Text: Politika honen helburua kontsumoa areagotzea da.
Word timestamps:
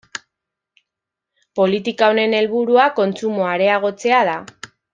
Politika 1.59 2.09
honen 2.13 2.33
helburua 2.39 2.87
kontsumoa 3.01 3.53
areagotzea 3.59 4.25
da. 4.31 4.39